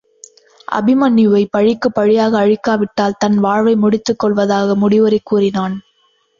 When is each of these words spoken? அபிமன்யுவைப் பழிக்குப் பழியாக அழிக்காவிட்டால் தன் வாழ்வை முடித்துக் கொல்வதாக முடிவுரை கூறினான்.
அபிமன்யுவைப் 0.67 1.51
பழிக்குப் 1.51 1.95
பழியாக 1.95 2.39
அழிக்காவிட்டால் 2.45 3.19
தன் 3.19 3.37
வாழ்வை 3.37 3.75
முடித்துக் 3.75 4.19
கொல்வதாக 4.19 4.75
முடிவுரை 4.75 5.21
கூறினான். 5.23 5.77